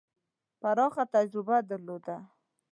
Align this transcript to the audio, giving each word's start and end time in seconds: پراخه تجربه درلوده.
پراخه 0.61 1.03
تجربه 1.15 1.55
درلوده. 1.71 2.17